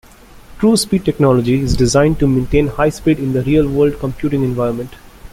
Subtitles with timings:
[0.57, 4.95] True Speed Technology is designed to maintain high speed in the real-world computing environment.